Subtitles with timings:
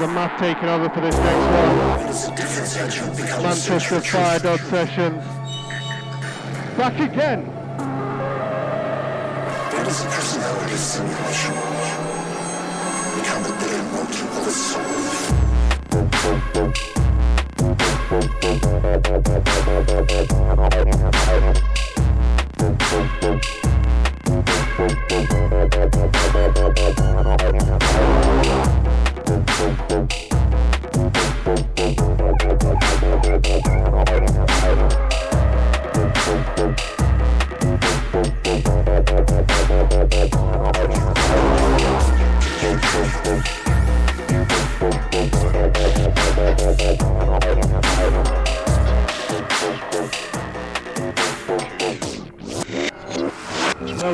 [0.00, 1.36] Of Math taking over for this next
[3.34, 3.42] one.
[3.42, 5.24] Manchester Fire Dog Sessions.
[6.76, 7.44] Back again.
[9.72, 11.54] That is a personality simulation.
[13.16, 15.08] Become the bitter motive of the soul.
[29.28, 29.36] There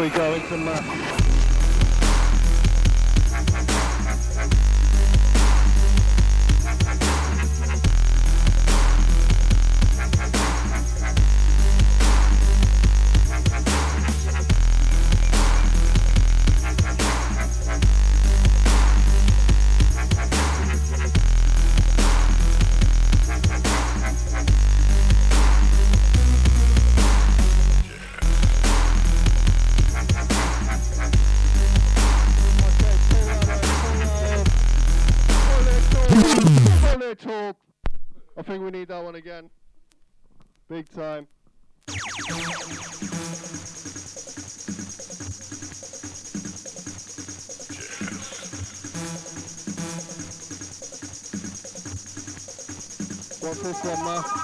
[0.00, 1.23] we go, it's a map.
[53.84, 54.43] What's this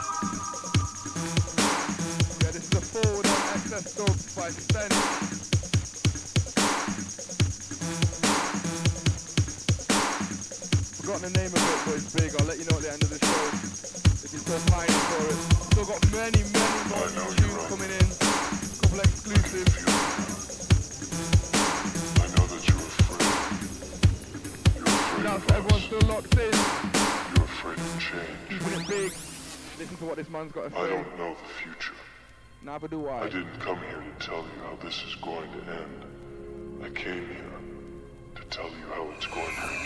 [32.88, 33.24] Do I.
[33.24, 36.04] Didn't come here to tell you how this is going to end.
[36.82, 37.60] I came here
[38.36, 39.79] to tell you how it's going to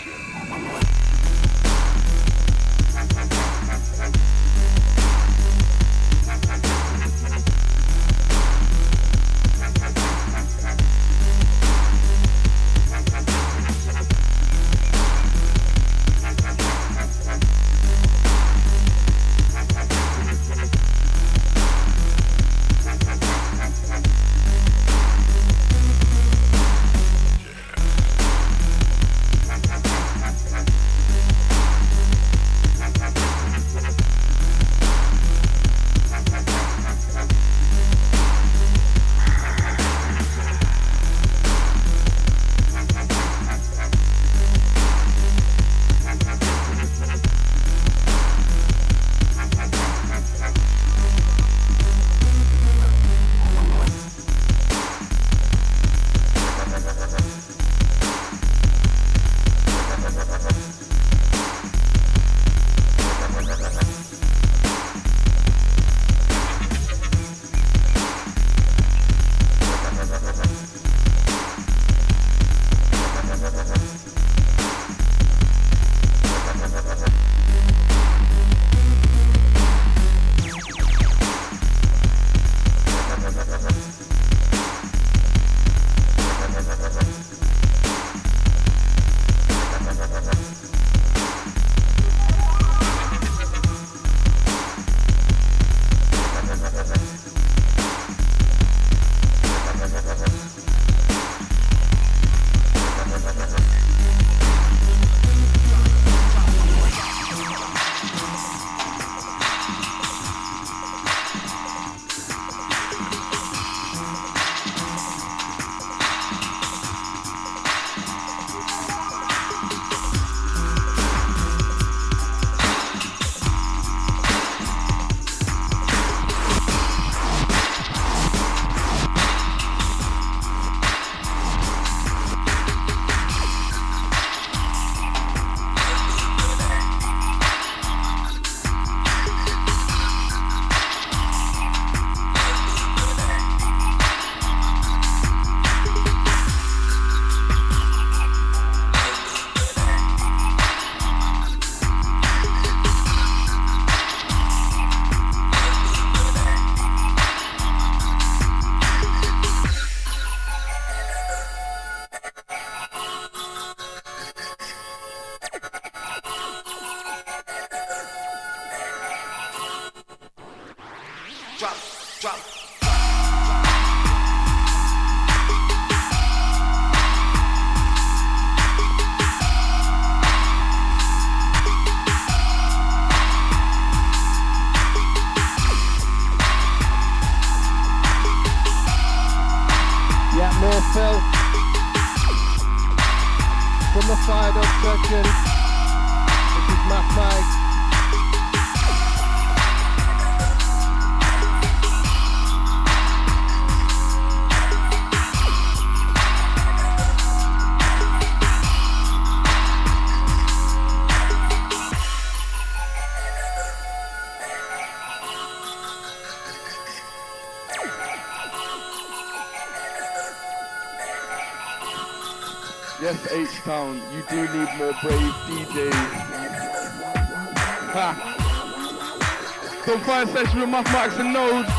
[230.27, 231.69] session with Muff Max and nodes.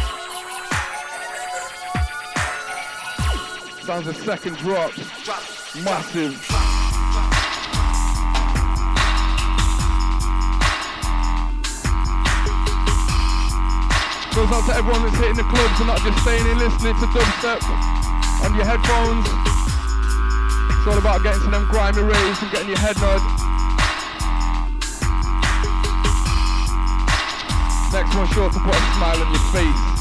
[3.85, 4.97] Sounds a second drop.
[5.85, 6.32] Massive.
[14.35, 17.06] Goes out to everyone that's hitting the clubs and not just staying in listening to
[17.06, 17.62] dubstep
[18.44, 19.46] on your headphones.
[20.87, 23.19] It's all about getting to them grimy raves and getting your head nod.
[27.93, 29.96] Next one sure to put a smile on your face.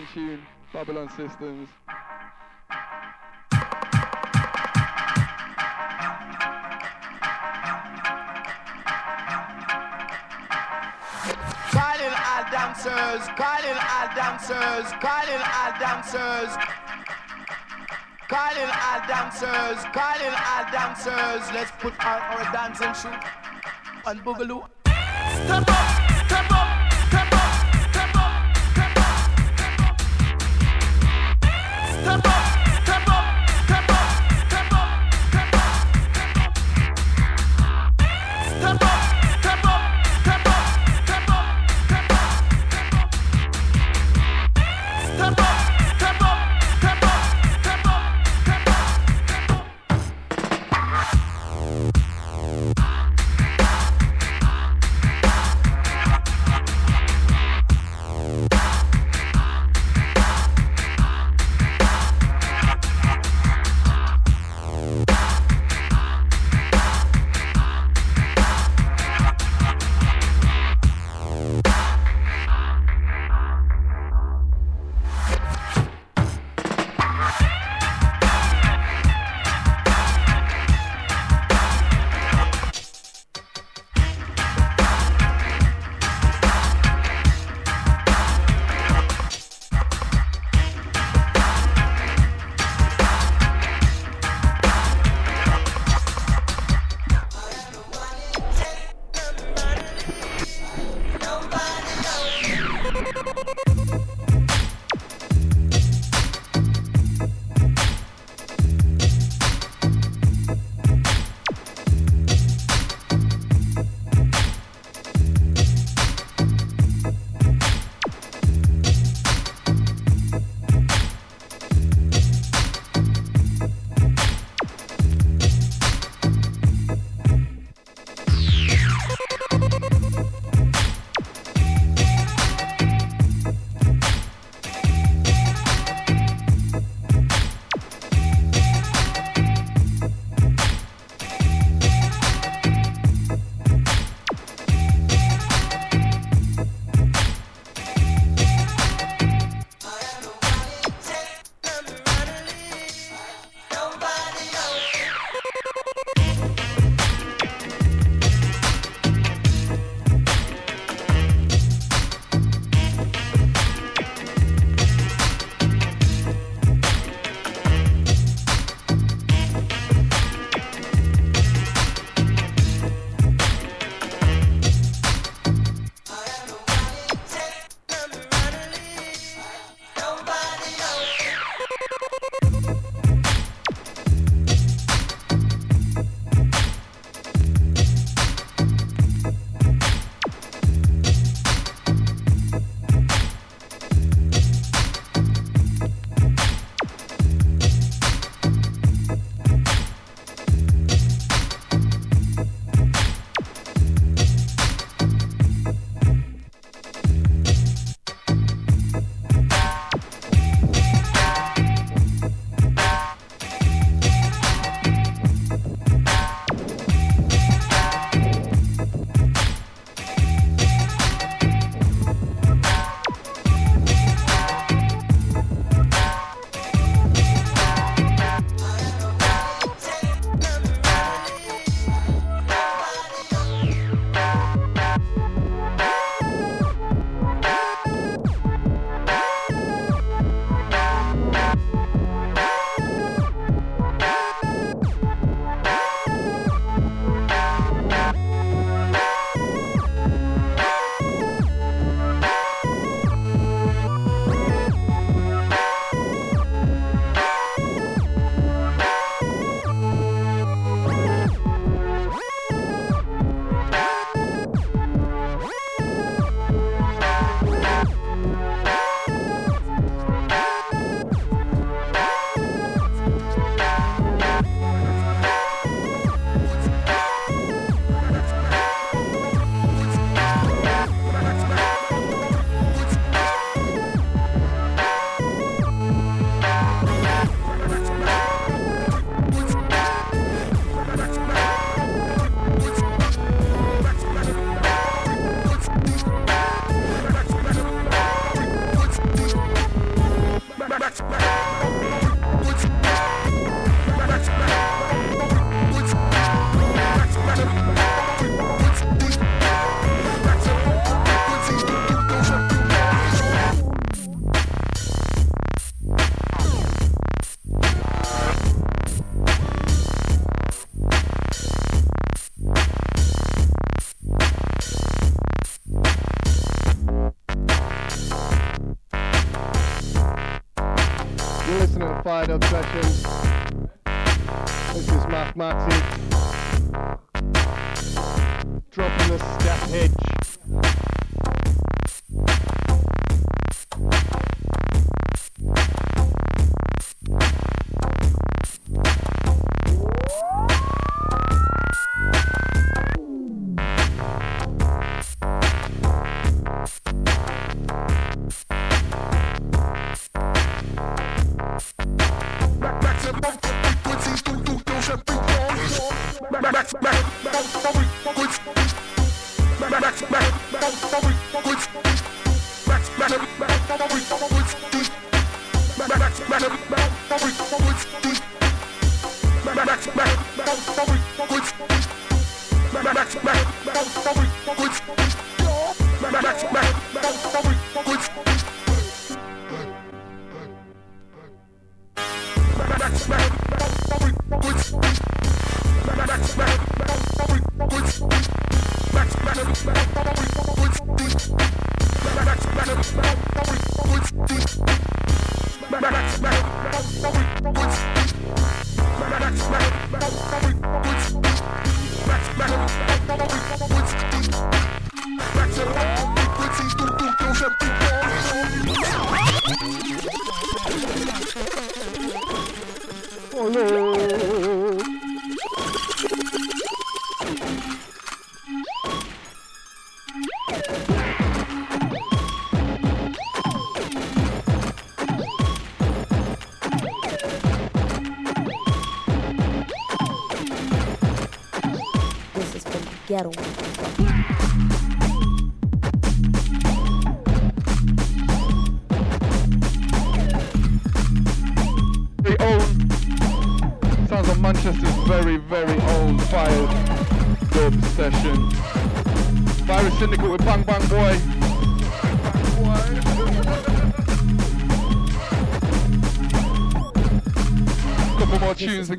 [0.00, 1.68] Dancing tune, Babylon Systems.
[11.70, 16.56] Calling all dancers, calling all dancers, calling all dancers.
[18.28, 21.52] Calling all dancers, calling all dancers.
[21.52, 23.18] Let's put on our dancing shoe
[24.06, 24.68] and boogaloo.
[24.86, 25.89] Step up,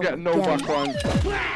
[0.01, 1.50] got no background.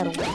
[0.00, 0.29] Eram.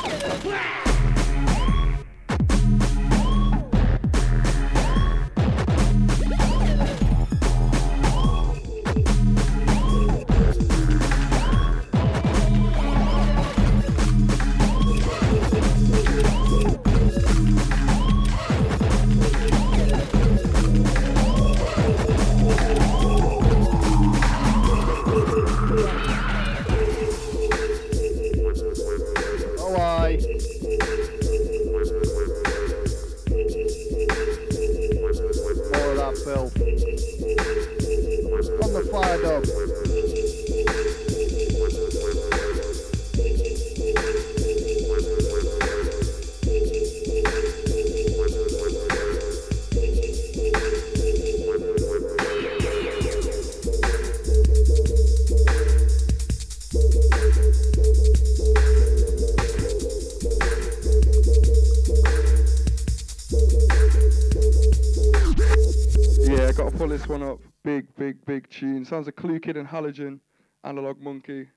[68.58, 70.20] Sounds of Cluekid and Halogen,
[70.64, 71.50] Analog Monkey.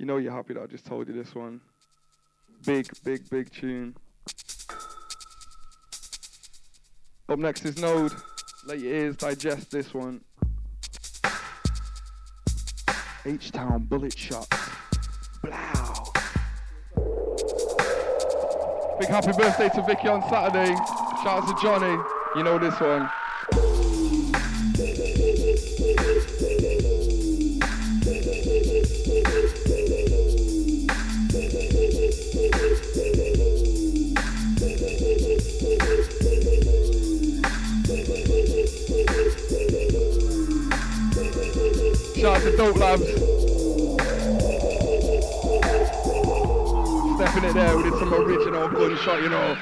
[0.00, 1.60] You know you're happy that I just told you this one.
[2.66, 3.94] Big, big, big tune.
[7.28, 8.10] Up next is Node.
[8.66, 10.22] Let your ears digest this one.
[13.24, 14.48] H-Town Bullet Shots.
[15.40, 15.52] Blow.
[18.98, 20.74] Big happy birthday to Vicky on Saturday.
[21.22, 22.02] Shout out to Johnny.
[22.34, 23.08] You know this one.
[42.20, 43.02] Shout out to Dope Labs.
[47.16, 49.56] Stepping it there, we did some original gunshot, you know.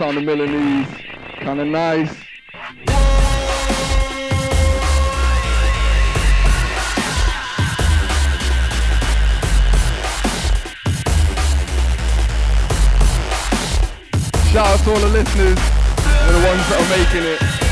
[0.00, 0.86] One's the Milanese.
[1.40, 2.14] Kinda nice.
[14.52, 17.67] Shout out to all the listeners and the ones that are making it.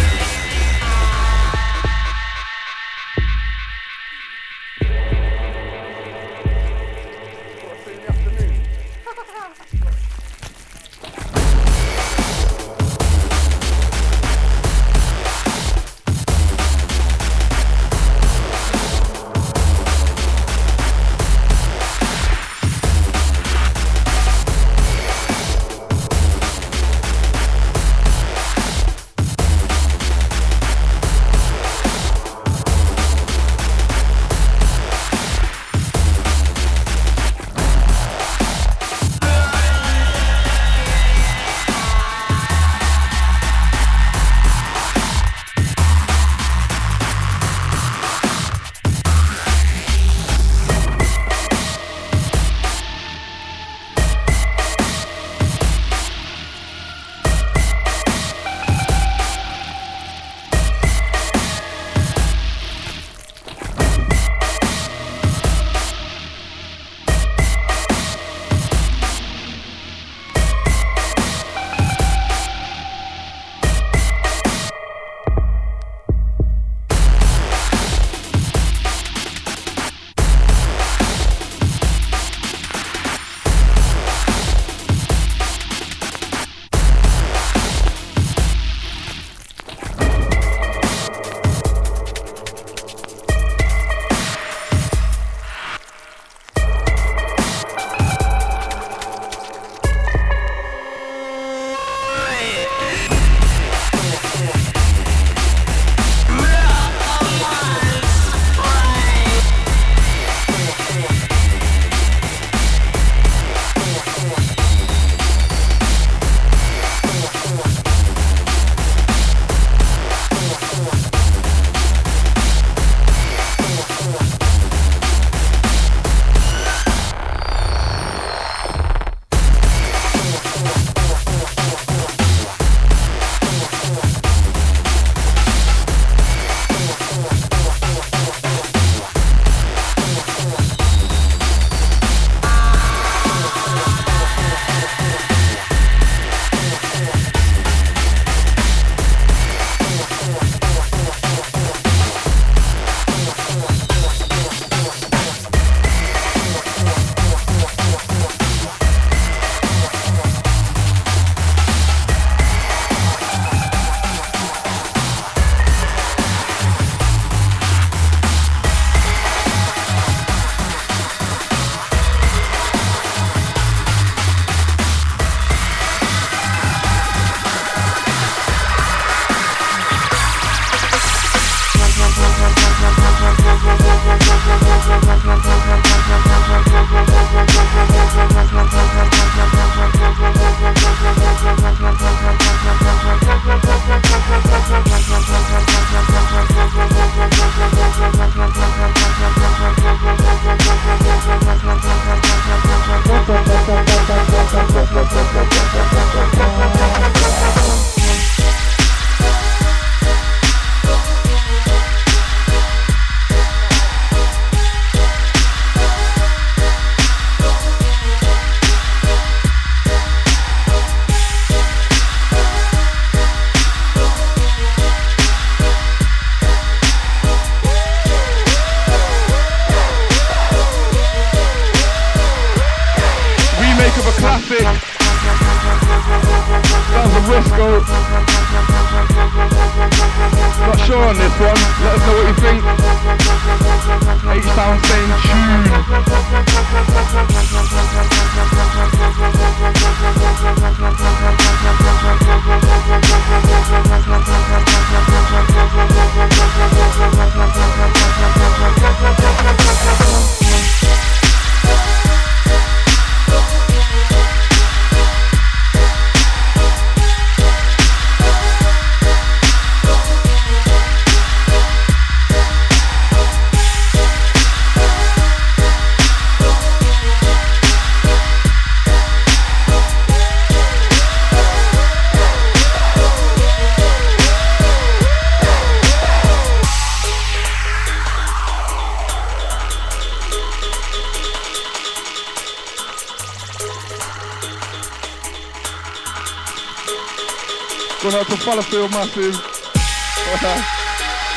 [299.16, 299.40] Massive.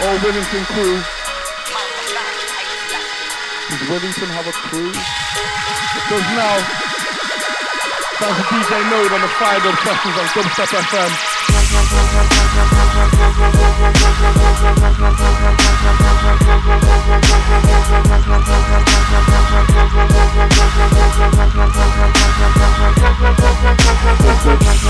[0.04, 1.00] Old Wellington crew.
[3.70, 4.92] Does Wellington have a crew?
[4.92, 6.60] Does now.
[8.20, 9.32] Sounds a DJ Node on the
[9.64, 11.12] Dub sessions on Dubstep FM.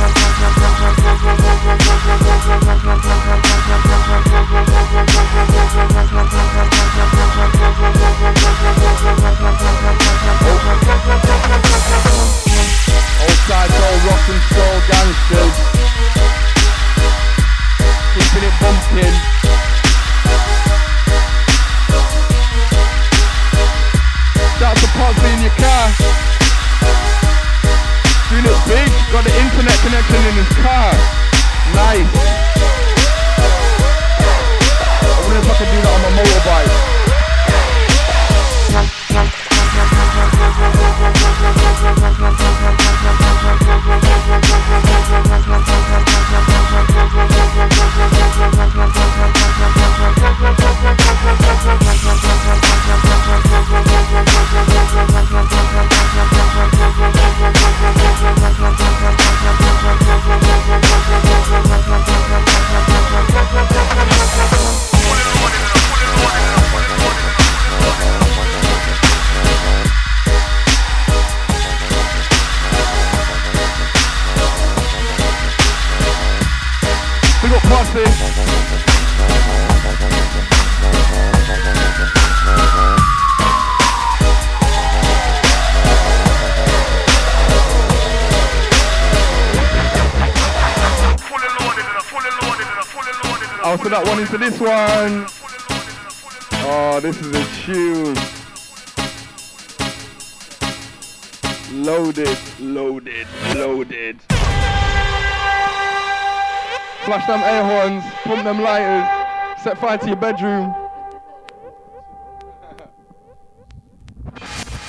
[94.32, 95.26] into this one.
[96.64, 98.16] Oh, this is a tune.
[101.84, 104.22] Loaded, loaded, loaded.
[107.02, 109.06] Flash them air horns, pump them lighters,
[109.62, 110.74] set fire to your bedroom.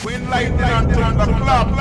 [0.05, 1.75] We light down to the club,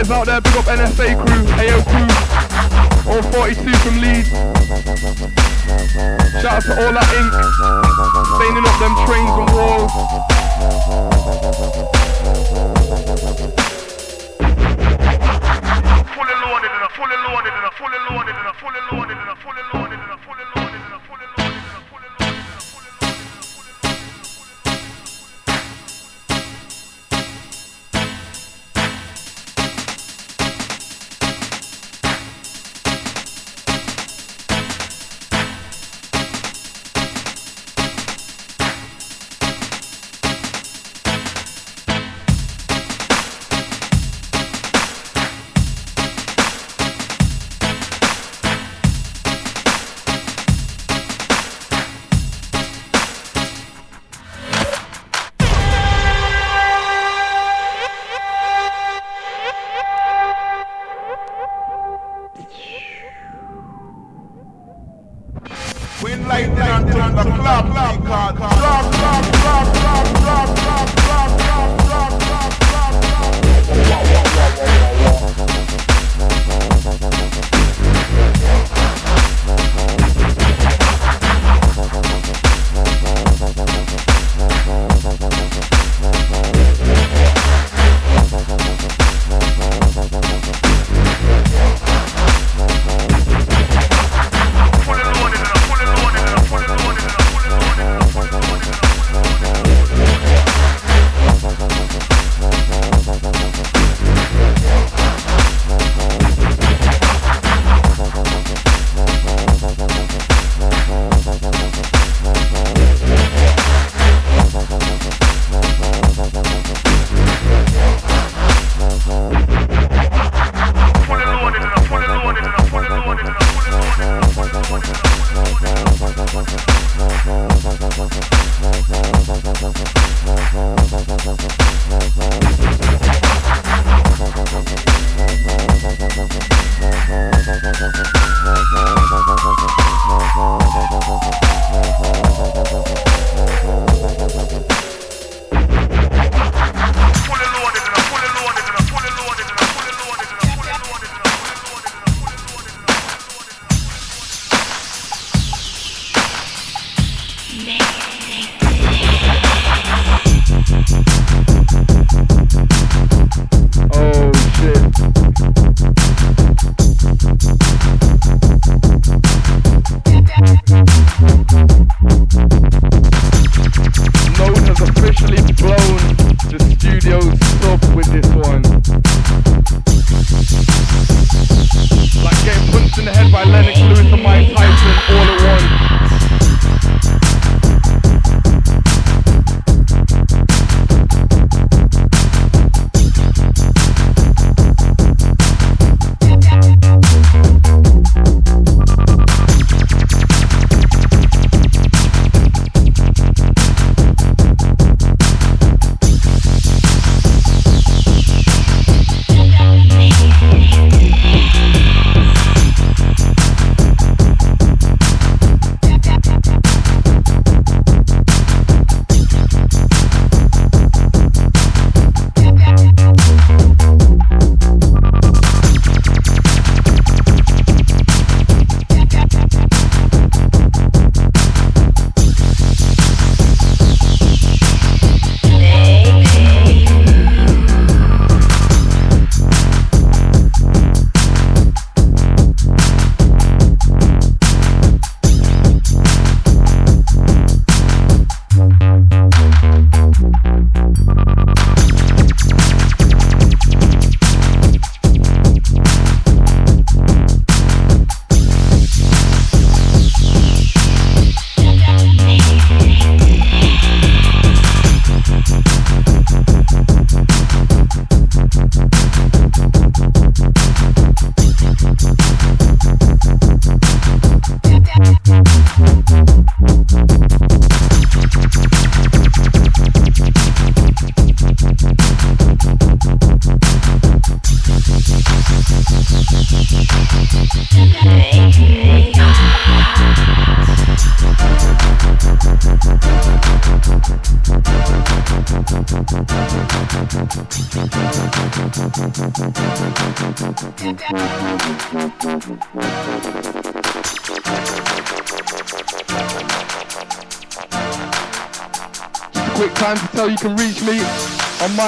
[0.00, 0.40] writers out there.
[0.40, 2.08] Big up NSA crew, AO crew.
[3.12, 4.30] All 42 from Leeds.
[6.40, 7.32] Shout out to all that ink.
[8.36, 9.92] Staining up them trains and walls.
[16.14, 19.49] Fully loaded and fully loaded and fully loaded and fully loaded and fully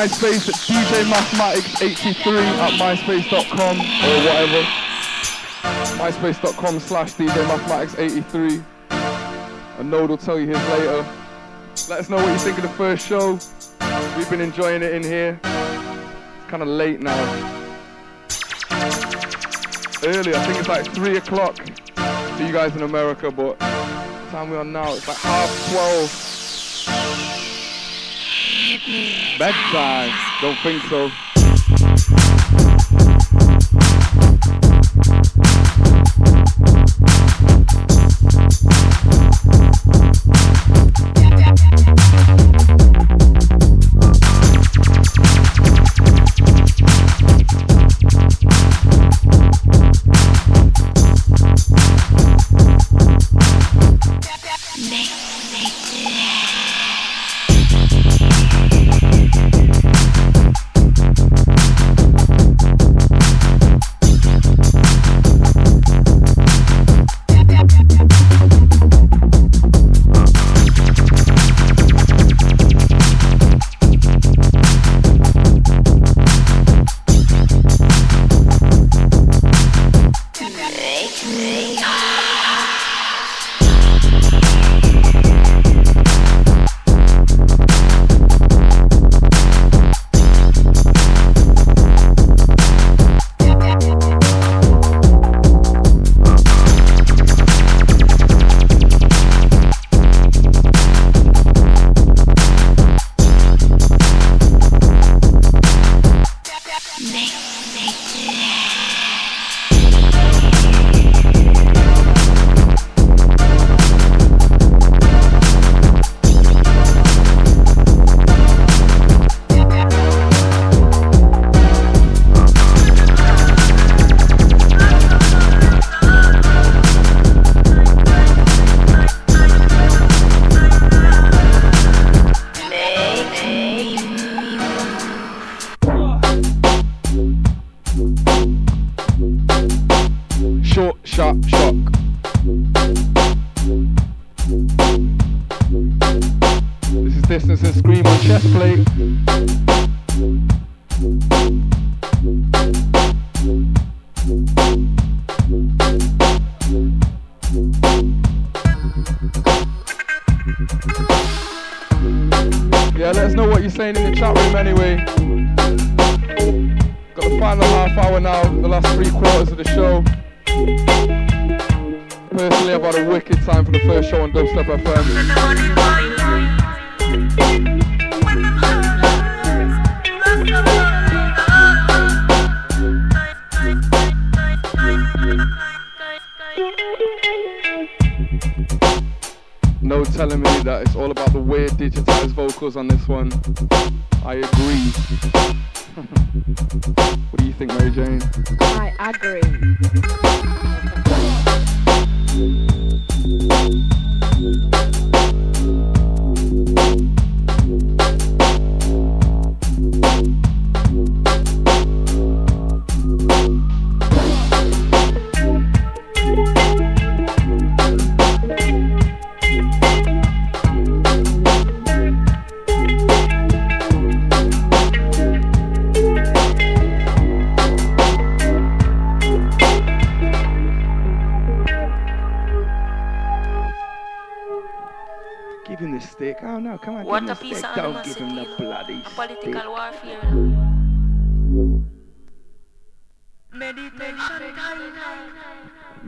[0.03, 4.63] MySpace at DJ Mathematics83 at myspace.com or whatever.
[5.97, 8.65] MySpace.com slash DJ Mathematics83.
[9.79, 11.07] A node will tell you his later.
[11.89, 13.39] Let us know what you think of the first show.
[14.17, 15.39] We've been enjoying it in here.
[15.45, 17.23] It's kind of late now.
[20.03, 21.57] Early, I think it's like 3 o'clock
[21.95, 23.57] for you guys in America, but
[24.31, 26.22] time we're now, it's like half 12.
[28.85, 30.11] Bedtime.
[30.41, 31.32] Don't think so.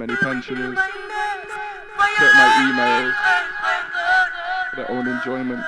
[0.06, 3.14] Many pensioners get my emails
[4.68, 5.64] for their own enjoyment.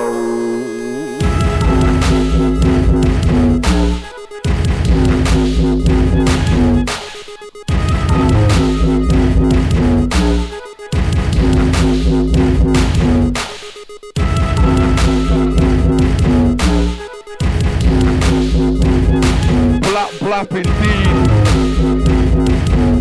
[20.18, 21.06] blap indeed.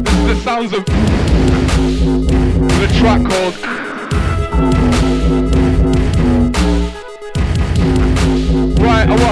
[0.06, 0.86] This is the sounds of
[2.80, 3.79] the track called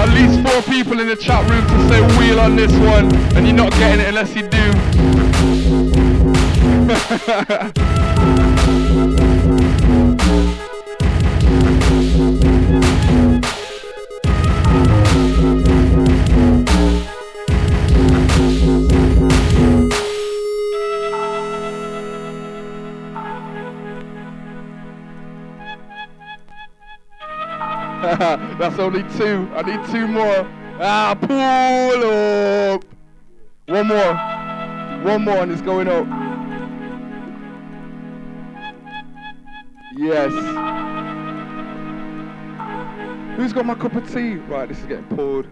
[0.08, 3.46] at least four people in the chat room to say wheel on this one, and
[3.46, 4.72] you're not getting it unless you do.
[28.78, 29.50] Only two.
[29.54, 30.46] I need two more.
[30.80, 32.84] Ah, pull up.
[33.66, 34.14] One more.
[35.04, 36.06] One more and it's going up.
[39.96, 40.32] Yes.
[43.36, 44.36] Who's got my cup of tea?
[44.36, 45.48] Right, this is getting pulled.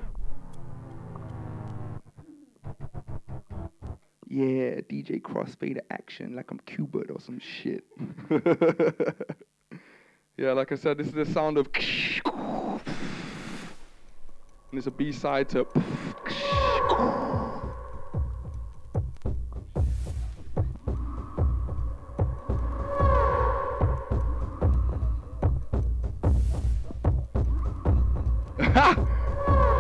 [4.29, 7.85] Yeah, DJ Crossfader action like I'm Qbert or some shit.
[10.39, 11.73] Yeah, like I said, this is the sound of.
[14.77, 15.65] And it's a B side to.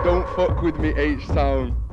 [0.02, 1.85] Don't fuck with me, H Town.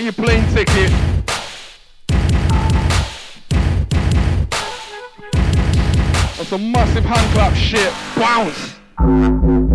[0.00, 0.90] Get your plane ticket.
[6.36, 7.92] That's a massive hand clap shit.
[8.16, 9.67] Bounce.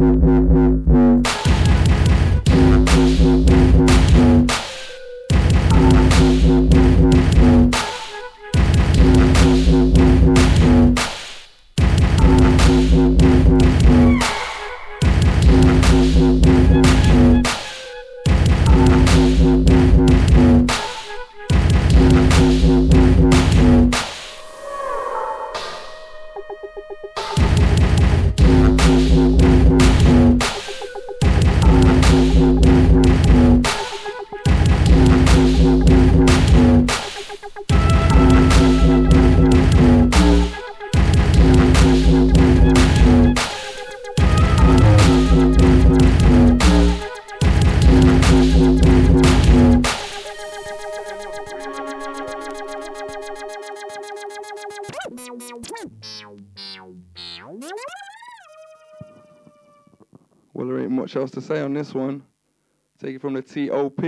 [61.14, 62.24] Much else to say on this one.
[63.00, 64.02] Take it from the TOP.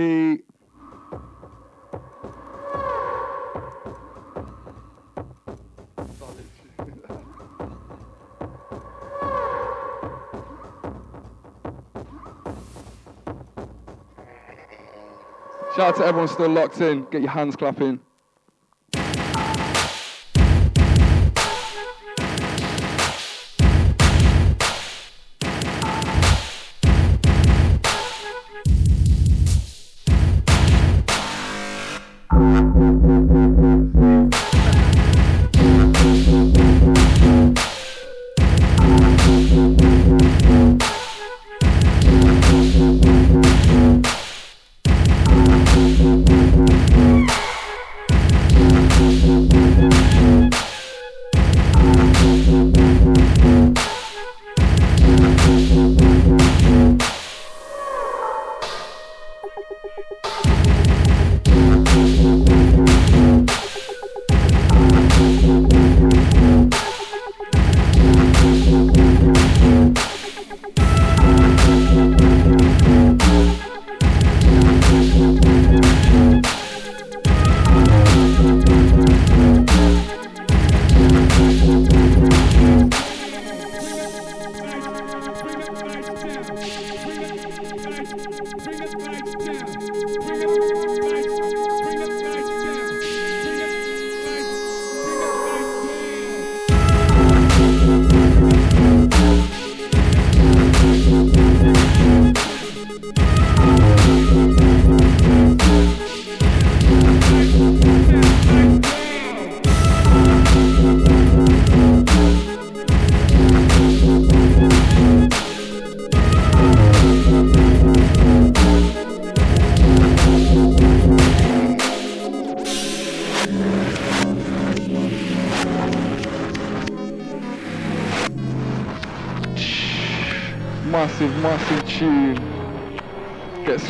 [15.76, 17.04] Shout out to everyone still locked in.
[17.10, 18.00] Get your hands clapping.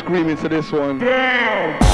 [0.07, 0.99] scream into this one.
[0.99, 1.86] Damn.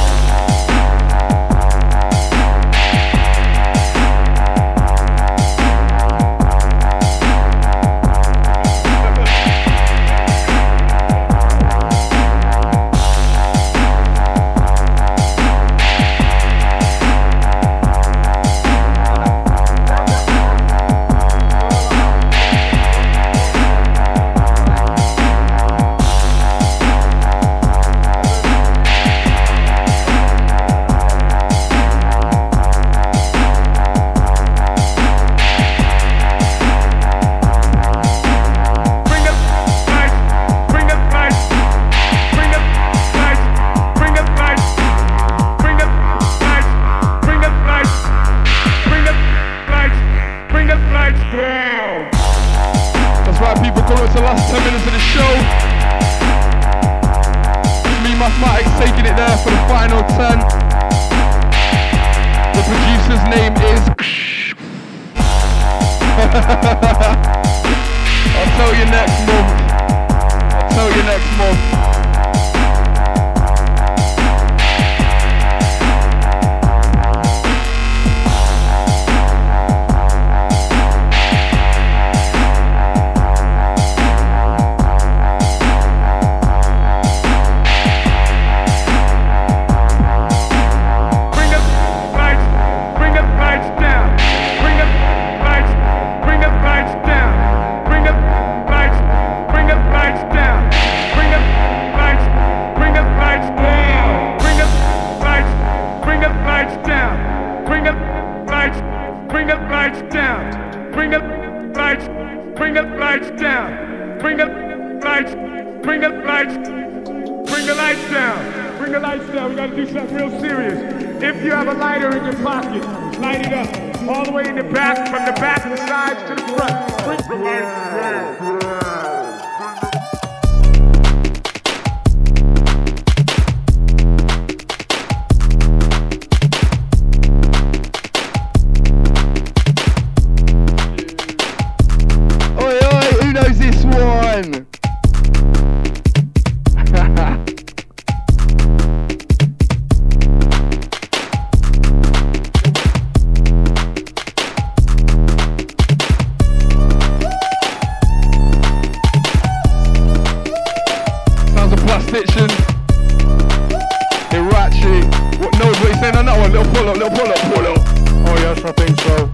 [166.24, 166.51] on that one.
[166.51, 167.82] Little pull up, little pull up, pull up.
[168.26, 169.32] Oh, yes, I think so.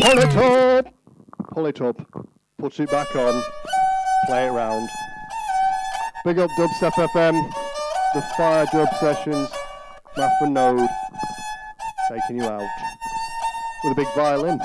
[0.00, 0.94] Pull it up.
[1.52, 2.28] Pull it up.
[2.58, 3.42] Put it back on.
[4.26, 4.88] Play it round.
[6.24, 7.50] Big up Dubs FFM.
[8.14, 9.50] The Fire Dub Sessions.
[10.16, 10.88] Math and Node.
[12.08, 12.68] Taking you out.
[13.84, 14.60] With a big violin.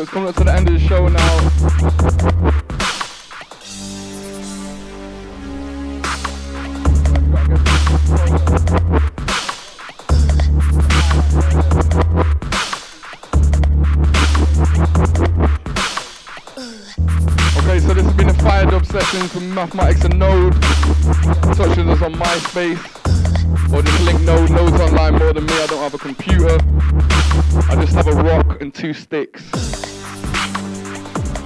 [0.00, 1.36] So it's coming up to the end of the show now.
[17.58, 20.54] Okay, so this has been a fire dub session from Mathematics and Node.
[21.56, 23.74] Touch with us on MySpace.
[23.74, 24.50] Or just link Node.
[24.50, 25.52] Node's online more than me.
[25.52, 26.58] I don't have a computer.
[27.70, 29.44] I just have a rock and two sticks.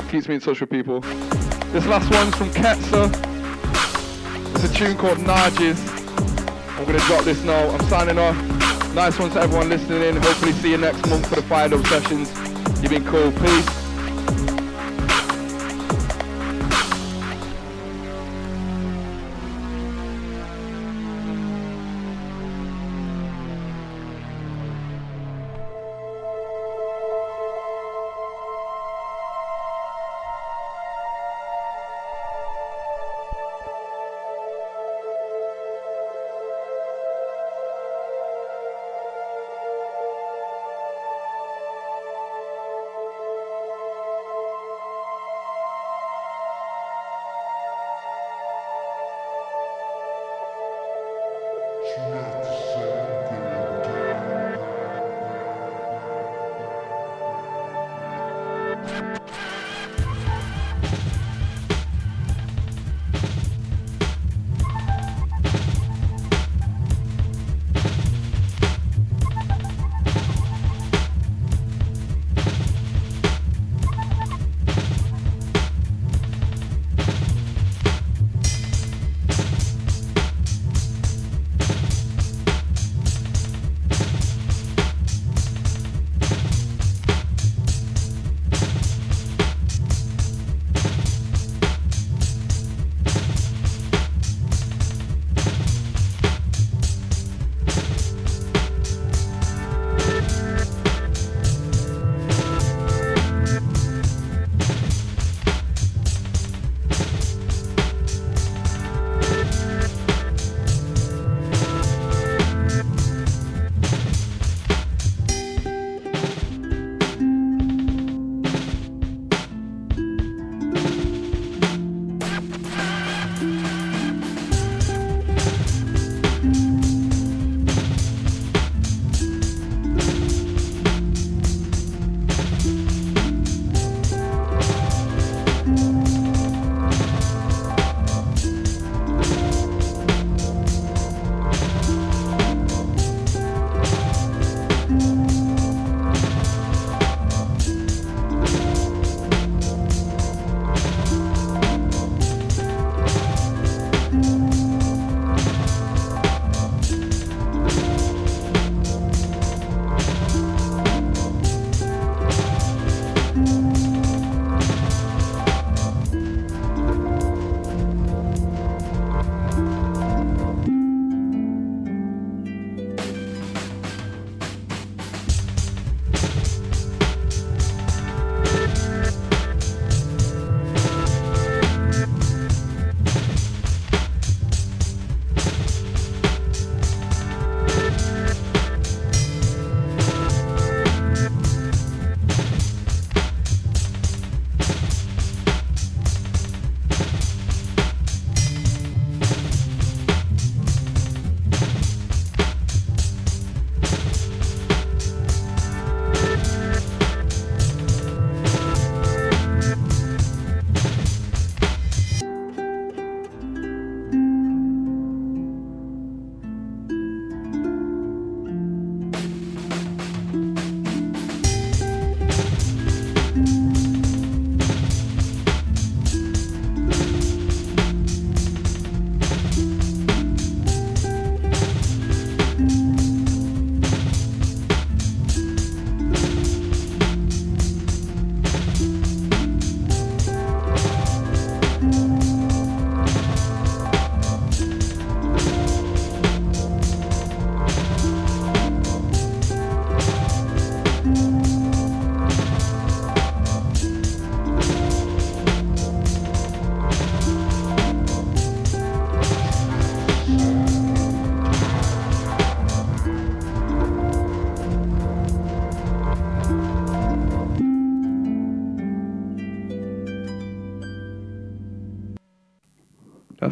[0.09, 1.01] Keeps me in touch with people.
[1.71, 3.11] This last one's from Ketzer.
[4.55, 5.79] It's a tune called Narges.
[6.79, 7.69] I'm gonna drop this now.
[7.69, 8.35] I'm signing off.
[8.95, 10.17] Nice one to everyone listening in.
[10.17, 12.31] Hopefully see you next month for the Fire Dub sessions.
[12.81, 13.31] You've been cool.
[13.31, 14.54] Peace.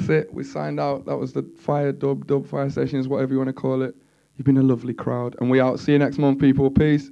[0.06, 0.34] That's it.
[0.34, 1.06] We signed out.
[1.06, 3.94] That was the fire dub, dub fire sessions, whatever you want to call it.
[4.36, 5.36] You've been a lovely crowd.
[5.40, 5.78] And we out.
[5.78, 6.70] See you next month, people.
[6.70, 7.10] Peace.